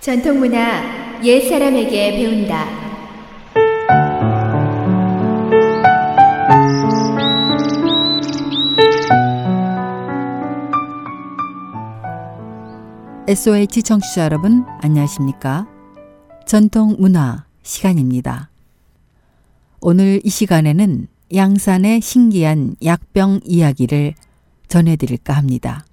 전통문화 0.00 1.20
옛 1.22 1.46
사람에게 1.46 2.12
배운다. 2.16 2.64
SOH 13.28 13.82
청취자 13.82 14.24
여러분 14.24 14.64
안녕하십니까? 14.80 15.68
전통 16.46 16.96
문화 16.98 17.44
시간입니다. 17.62 18.48
오늘 19.82 20.22
이 20.24 20.30
시간에는 20.30 21.08
양산의 21.34 22.00
신기한 22.00 22.74
약병 22.82 23.40
이야기를 23.44 24.14
전해드릴까 24.66 25.34
합니다. 25.34 25.84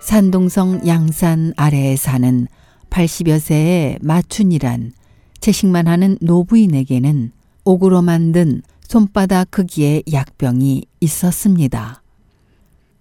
산동성 0.00 0.86
양산 0.86 1.52
아래에 1.56 1.94
사는 1.94 2.46
80여 2.88 3.38
세의 3.38 3.98
마춘이란 4.00 4.92
채식만 5.40 5.86
하는 5.86 6.16
노부인에게는 6.20 7.32
옥으로 7.64 8.02
만든 8.02 8.62
손바닥 8.82 9.50
크기의 9.50 10.02
약병이 10.10 10.84
있었습니다. 11.00 12.02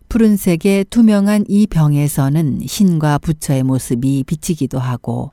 푸른색의 0.09 0.85
투명한 0.90 1.45
이 1.48 1.67
병에서는 1.67 2.62
신과 2.67 3.20
부처의 3.20 3.63
모습이 3.63 4.23
비치기도 4.26 4.77
하고 4.77 5.31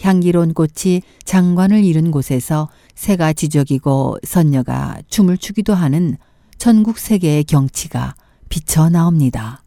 향기로운 0.00 0.54
꽃이 0.54 1.02
장관을 1.24 1.84
이룬 1.84 2.10
곳에서 2.10 2.68
새가 2.94 3.32
지저귀고 3.32 4.18
선녀가 4.22 4.98
춤을 5.08 5.38
추기도 5.38 5.74
하는 5.74 6.16
천국 6.58 6.98
세계의 6.98 7.44
경치가 7.44 8.14
비쳐 8.48 8.88
나옵니다. 8.88 9.62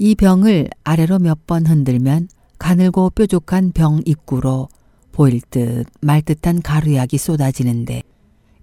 이 0.00 0.14
병을 0.14 0.68
아래로 0.84 1.18
몇 1.18 1.44
번 1.48 1.66
흔들면 1.66 2.28
가늘고 2.60 3.10
뾰족한 3.10 3.72
병 3.72 4.00
입구로 4.04 4.68
보일 5.10 5.40
듯 5.50 5.86
말 6.00 6.22
듯한 6.22 6.62
가루약이 6.62 7.18
쏟아지는데 7.18 8.04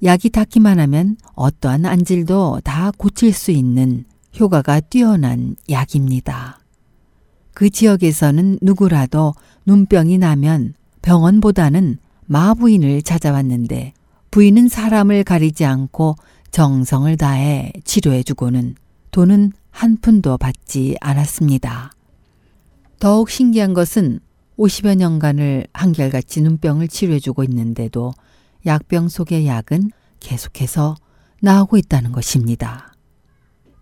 약이 0.01 0.29
닿기만 0.29 0.79
하면 0.79 1.17
어떠한 1.33 1.85
안질도 1.85 2.61
다 2.63 2.91
고칠 2.97 3.33
수 3.33 3.51
있는 3.51 4.05
효과가 4.39 4.79
뛰어난 4.79 5.57
약입니다. 5.69 6.59
그 7.53 7.69
지역에서는 7.69 8.59
누구라도 8.61 9.33
눈병이 9.65 10.17
나면 10.19 10.73
병원보다는 11.01 11.97
마부인을 12.27 13.01
찾아왔는데 13.01 13.91
부인은 14.31 14.69
사람을 14.69 15.25
가리지 15.25 15.65
않고 15.65 16.15
정성을 16.51 17.17
다해 17.17 17.73
치료해주고는 17.83 18.75
돈은 19.11 19.51
한 19.75 19.97
푼도 19.97 20.37
받지 20.37 20.95
않았습니다. 21.01 21.91
더욱 22.97 23.29
신기한 23.29 23.73
것은 23.73 24.21
50여 24.57 24.95
년간을 24.95 25.67
한결같이 25.73 26.41
눈병을 26.41 26.87
치료해주고 26.87 27.43
있는데도 27.43 28.13
약병 28.65 29.09
속의 29.09 29.45
약은 29.45 29.91
계속해서 30.21 30.95
나오고 31.41 31.75
있다는 31.75 32.13
것입니다. 32.13 32.93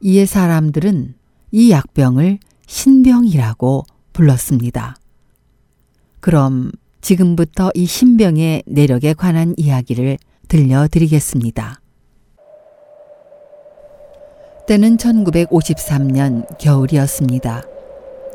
이에 0.02 0.26
사람들은 0.26 1.14
이 1.52 1.70
약병을 1.70 2.40
신병이라고 2.66 3.86
불렀습니다. 4.14 4.96
그럼 6.22 6.72
지금부터 7.02 7.70
이 7.76 7.86
신병의 7.86 8.64
내력에 8.66 9.14
관한 9.14 9.54
이야기를 9.58 10.18
들려드리겠습니다. 10.48 11.83
때는 14.66 14.96
1953년 14.96 16.58
겨울이었습니다. 16.58 17.64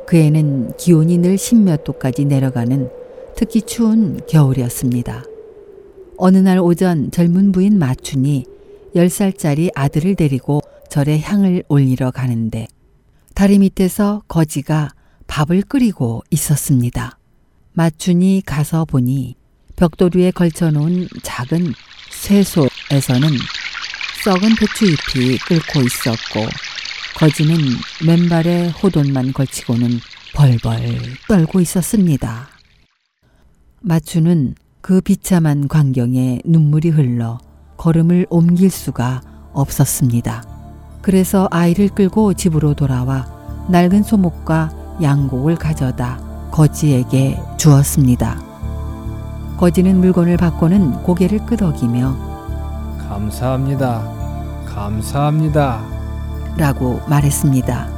그 0.06 0.16
해는 0.16 0.76
기온이 0.76 1.16
늘 1.18 1.38
십몇 1.38 1.84
도까지 1.84 2.26
내려가는 2.26 2.90
특히 3.34 3.62
추운 3.62 4.20
겨울이었습니다. 4.28 5.24
어느 6.18 6.36
날 6.38 6.58
오전 6.58 7.10
젊은 7.10 7.52
부인 7.52 7.78
마춘이 7.78 8.44
10살짜리 8.94 9.70
아들을 9.74 10.16
데리고 10.16 10.60
절에 10.90 11.18
향을 11.18 11.64
올리러 11.68 12.10
가는데 12.10 12.66
다리 13.34 13.58
밑에서 13.58 14.22
거지가 14.28 14.90
밥을 15.28 15.62
끓이고 15.62 16.24
있었습니다. 16.30 17.18
마춘이 17.72 18.42
가서 18.44 18.84
보니 18.84 19.36
벽돌 19.76 20.10
위에 20.14 20.30
걸쳐놓은 20.32 21.08
작은 21.22 21.72
쇠소에서는 22.10 23.28
썩은 24.24 24.56
배추잎이 24.58 25.38
끓고 25.38 25.80
있었고 25.82 26.46
거지는 27.16 27.56
맨발에 28.04 28.70
호돈만 28.70 29.32
걸치고는 29.32 30.00
벌벌 30.34 30.80
떨고 31.28 31.60
있었습니다. 31.60 32.48
마추는 33.80 34.56
그 34.80 35.00
비참한 35.00 35.68
광경에 35.68 36.40
눈물이 36.44 36.90
흘러 36.90 37.38
걸음을 37.76 38.26
옮길 38.28 38.70
수가 38.70 39.20
없었습니다. 39.52 40.42
그래서 41.00 41.48
아이를 41.50 41.88
끌고 41.88 42.34
집으로 42.34 42.74
돌아와 42.74 43.26
낡은 43.70 44.02
소목과 44.02 44.98
양곡을 45.00 45.56
가져다 45.56 46.50
거지에게 46.50 47.38
주었습니다. 47.56 48.42
거지는 49.58 50.00
물건을 50.00 50.36
받고는 50.36 51.04
고개를 51.04 51.46
끄덕이며 51.46 52.27
감사합니다. 53.08 54.02
감사합니다. 54.66 55.80
라고 56.58 57.00
말했습니다. 57.08 57.88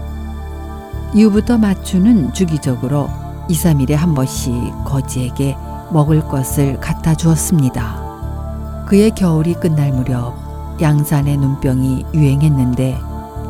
이후부터 1.15 1.59
마추는 1.59 2.32
주기적으로 2.32 3.10
2, 3.48 3.54
3일에 3.54 3.94
한 3.94 4.15
번씩 4.15 4.54
거지에게 4.84 5.56
먹을 5.93 6.21
것을 6.21 6.78
갖다 6.78 7.16
주었습니다. 7.16 8.84
그의 8.87 9.10
겨울이 9.10 9.54
끝날 9.54 9.93
무렵 9.93 10.34
양산의 10.81 11.37
눈병이 11.38 12.06
유행했는데 12.15 12.97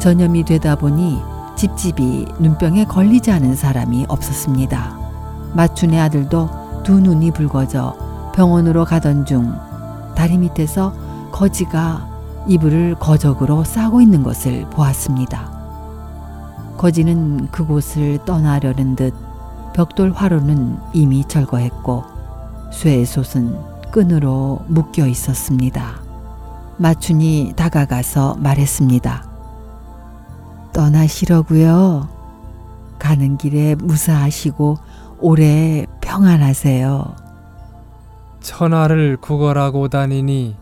전염이 0.00 0.44
되다 0.44 0.76
보니 0.76 1.20
집집이 1.56 2.26
눈병에 2.38 2.86
걸리지 2.86 3.30
않은 3.32 3.54
사람이 3.54 4.06
없었습니다. 4.08 4.98
마춘의 5.52 6.00
아들도 6.00 6.82
두 6.84 6.98
눈이 7.00 7.32
붉어져 7.32 7.94
병원으로 8.34 8.86
가던 8.86 9.26
중 9.26 9.54
다리 10.14 10.38
밑에서 10.38 11.09
거지가 11.40 12.44
이불을 12.48 12.96
거적으로 12.96 13.64
싸고 13.64 14.02
있는 14.02 14.22
것을 14.22 14.68
보았습니다. 14.68 15.50
거지는 16.76 17.46
그곳을 17.50 18.18
떠나려는 18.26 18.94
듯 18.94 19.14
벽돌 19.74 20.12
화로는 20.12 20.76
이미 20.92 21.24
철거했고 21.26 22.04
쇠의 22.70 23.06
솥은 23.06 23.56
끈으로 23.90 24.66
묶여 24.66 25.06
있었습니다. 25.06 26.02
마춘이 26.76 27.54
다가가서 27.56 28.36
말했습니다. 28.38 29.24
떠나시려고요. 30.74 32.06
가는 32.98 33.38
길에 33.38 33.76
무사하시고 33.76 34.76
오래 35.20 35.86
평안하세요. 36.02 37.16
천하를 38.40 39.16
구걸하고 39.16 39.88
다니니 39.88 40.59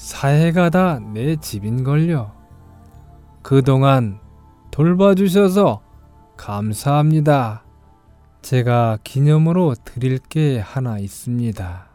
사해가 0.00 0.70
다 0.70 0.98
내 1.12 1.36
집인걸요. 1.36 2.32
그동안 3.42 4.18
돌봐주셔서 4.70 5.82
감사합니다. 6.38 7.64
제가 8.40 8.96
기념으로 9.04 9.74
드릴 9.84 10.18
게 10.18 10.58
하나 10.58 10.98
있습니다. 10.98 11.86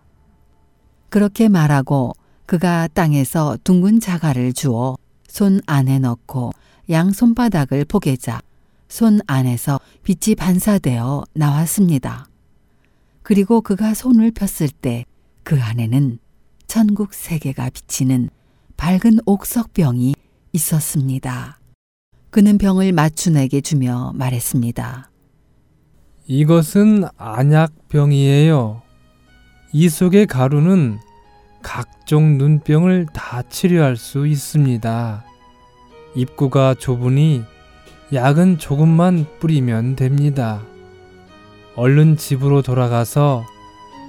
그렇게 1.09 1.49
말하고 1.49 2.13
그가 2.45 2.87
땅에서 2.89 3.57
둥근 3.63 3.99
자갈을 3.99 4.53
주어 4.53 4.97
손 5.27 5.59
안에 5.65 5.97
넣고 5.97 6.51
양 6.91 7.11
손바닥을 7.11 7.85
포개자 7.85 8.39
손 8.87 9.19
안에서 9.25 9.79
빛이 10.03 10.35
반사되어 10.35 11.23
나왔습니다. 11.33 12.27
그리고 13.23 13.61
그가 13.61 13.95
손을 13.95 14.29
폈을 14.29 14.69
때 14.69 15.05
그 15.45 15.61
안에는 15.61 16.17
천국 16.67 17.13
세계가 17.13 17.69
비치는 17.69 18.29
밝은 18.77 19.19
옥석병이 19.25 20.13
있었습니다. 20.53 21.59
그는 22.29 22.57
병을 22.57 22.91
마춘에게 22.91 23.61
주며 23.61 24.11
말했습니다. 24.15 25.09
이것은 26.27 27.05
안약병이에요. 27.17 28.81
이 29.71 29.89
속의 29.89 30.27
가루는 30.27 30.99
각종 31.61 32.37
눈병을 32.37 33.07
다 33.13 33.41
치료할 33.43 33.95
수 33.95 34.27
있습니다. 34.27 35.23
입구가 36.15 36.75
좁으니 36.75 37.43
약은 38.13 38.57
조금만 38.57 39.25
뿌리면 39.39 39.95
됩니다. 39.95 40.61
얼른 41.75 42.17
집으로 42.17 42.61
돌아가서 42.61 43.45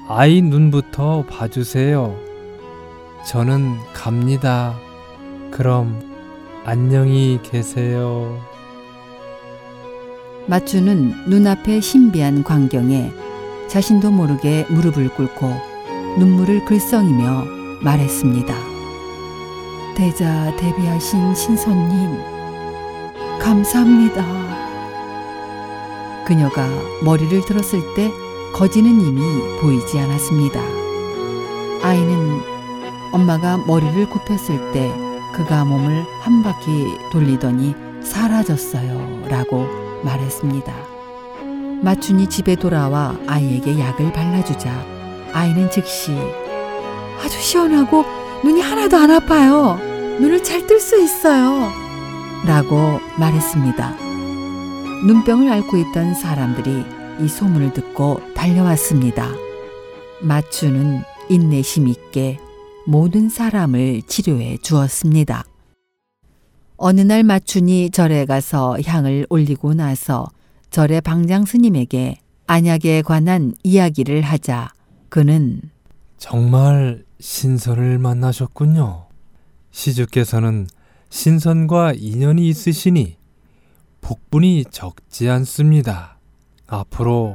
아이 0.09 0.43
눈부터 0.43 1.25
봐주세요. 1.26 2.25
저는 3.26 3.81
갑니다. 3.93 4.78
그럼 5.50 6.00
안녕히 6.64 7.40
계세요. 7.43 8.40
마추는 10.46 11.28
눈앞의 11.28 11.82
신비한 11.82 12.44
광경에 12.44 13.12
자신도 13.67 14.12
모르게 14.12 14.64
무릎을 14.70 15.08
꿇고 15.08 15.52
눈물을 16.20 16.67
글썽이며 16.67 17.44
말했습니다. 17.82 18.55
대자 19.96 20.56
대비하신 20.56 21.34
신선님, 21.34 22.20
감사합니다. 23.40 24.25
그녀가 26.25 26.64
머리를 27.05 27.44
들었을 27.44 27.81
때 27.96 28.08
거지는 28.55 29.00
이미 29.00 29.20
보이지 29.61 29.99
않았습니다. 29.99 30.61
아이는 31.82 32.56
엄마가 33.17 33.57
머리를 33.67 34.11
굽혔을 34.11 34.73
때 34.73 34.93
그가 35.33 35.65
몸을 35.65 36.05
한 36.21 36.43
바퀴 36.43 36.87
돌리더니 37.11 37.75
사라졌어요. 38.03 39.27
라고 39.29 39.67
말했습니다. 40.05 40.73
마춘이 41.83 42.29
집에 42.29 42.57
돌아와 42.57 43.17
아이에게 43.27 43.81
약을 43.81 44.13
발라주자 44.13 44.71
아이는 45.33 45.71
즉시 45.71 46.13
아주 47.25 47.41
시원하고 47.41 48.05
눈이 48.45 48.61
하나도 48.61 48.99
안 48.99 49.11
아파요. 49.11 49.79
눈을 50.21 50.43
잘 50.43 50.67
뜰 50.67 50.79
수 50.79 51.01
있어요. 51.03 51.73
라고 52.47 53.01
말했습니다. 53.19 53.97
눈병을 55.07 55.51
앓고 55.51 55.79
있던 55.79 56.15
사람들이 56.15 56.85
이 57.21 57.29
소문을 57.29 57.73
듣고 57.73 58.21
달려왔습니다. 58.35 59.27
마추는 60.21 61.03
인내심 61.31 61.89
있게 61.89 62.39
모든 62.87 63.29
사람을 63.29 64.03
치료해 64.03 64.59
주었습니다. 64.59 65.44
어느 66.77 67.00
날 67.00 67.25
마춘이 67.25 67.91
절에 67.91 68.27
가서 68.27 68.79
향을 68.85 69.27
올리고 69.29 69.75
나서 69.75 70.29
절의 70.71 71.00
방장 71.00 71.44
스님에게 71.44 72.19
안약에 72.47 73.03
관한 73.03 73.55
이야기를 73.65 74.23
하자 74.23 74.69
그는 75.09 75.62
정말 76.17 77.05
신선을 77.19 77.99
만나셨군요. 77.99 79.06
시주께서는 79.71 80.67
신선과 81.11 81.94
인연이 81.97 82.49
있으시니 82.49 83.17
복분이 84.00 84.67
적지 84.71 85.29
않습니다. 85.29 86.19
앞으로 86.69 87.35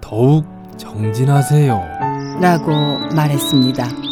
더욱 0.00 0.44
정진하세요. 0.78 2.40
라고 2.40 2.70
말했습니다. 3.14 4.11